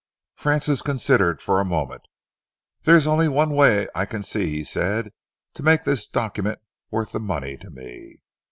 Francis 0.33 0.81
considered 0.81 1.43
for 1.43 1.59
a 1.59 1.63
moment. 1.63 2.01
"There 2.85 2.95
is 2.95 3.05
only 3.05 3.27
one 3.27 3.51
way 3.53 3.87
I 3.93 4.07
can 4.07 4.23
see," 4.23 4.49
he 4.49 4.63
said, 4.63 5.13
"to 5.53 5.61
make 5.61 5.83
this 5.83 6.07
document 6.07 6.57
worth 6.89 7.11
the 7.11 7.19
money 7.19 7.55
to 7.57 7.69
me. 7.69 8.23